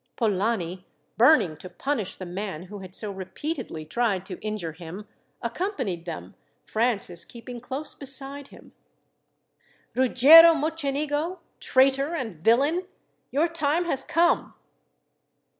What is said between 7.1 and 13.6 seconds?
keeping close beside him. "Ruggiero Mocenigo, traitor and villain, your